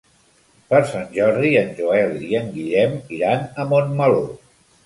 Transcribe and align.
Per 0.71 0.79
Sant 0.93 1.11
Jordi 1.17 1.51
en 1.59 1.69
Joel 1.81 2.15
i 2.31 2.31
en 2.41 2.49
Guillem 2.57 2.99
iran 3.19 3.47
a 3.65 3.71
Montmeló. 3.75 4.27